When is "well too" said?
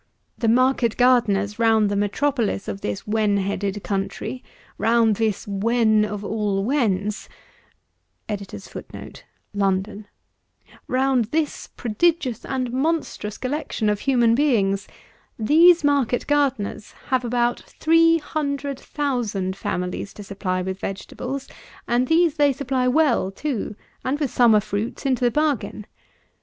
22.87-23.75